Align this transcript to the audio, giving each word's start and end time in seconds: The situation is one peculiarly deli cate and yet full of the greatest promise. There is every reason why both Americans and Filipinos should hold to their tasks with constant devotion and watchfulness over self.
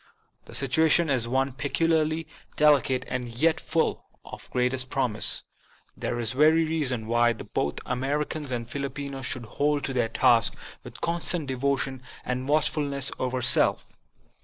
The 0.45 0.55
situation 0.55 1.11
is 1.11 1.27
one 1.27 1.51
peculiarly 1.53 2.27
deli 2.57 2.81
cate 2.81 3.05
and 3.07 3.27
yet 3.27 3.59
full 3.59 4.07
of 4.25 4.45
the 4.45 4.49
greatest 4.49 4.89
promise. 4.89 5.43
There 5.95 6.17
is 6.17 6.33
every 6.33 6.65
reason 6.65 7.05
why 7.05 7.33
both 7.33 7.77
Americans 7.85 8.49
and 8.49 8.67
Filipinos 8.67 9.27
should 9.27 9.45
hold 9.45 9.83
to 9.83 9.93
their 9.93 10.09
tasks 10.09 10.55
with 10.83 11.01
constant 11.01 11.45
devotion 11.45 12.01
and 12.25 12.49
watchfulness 12.49 13.11
over 13.19 13.43
self. 13.43 13.85